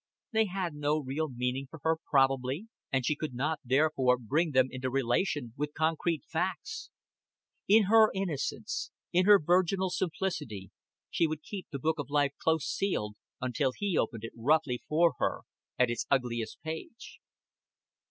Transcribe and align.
They 0.31 0.45
had 0.45 0.73
no 0.73 0.97
real 0.97 1.29
meaning 1.29 1.67
for 1.69 1.79
her 1.83 1.95
probably, 2.09 2.67
and 2.91 3.05
she 3.05 3.15
could 3.15 3.35
not 3.35 3.59
therefore 3.63 4.17
bring 4.17 4.49
them 4.49 4.67
into 4.71 4.89
relation 4.89 5.53
with 5.55 5.75
concrete 5.75 6.23
facts. 6.27 6.89
In 7.67 7.83
her 7.83 8.09
innocence, 8.11 8.89
in 9.13 9.27
her 9.27 9.37
virginal 9.39 9.91
simplicity, 9.91 10.71
she 11.11 11.27
would 11.27 11.43
keep 11.43 11.67
the 11.71 11.77
book 11.77 11.99
of 11.99 12.09
life 12.09 12.31
close 12.41 12.65
sealed 12.67 13.13
until 13.41 13.73
he 13.77 13.95
opened 13.95 14.23
it 14.23 14.33
roughly 14.35 14.81
for 14.87 15.13
her 15.19 15.41
at 15.77 15.91
its 15.91 16.07
ugliest 16.09 16.59
page. 16.63 17.19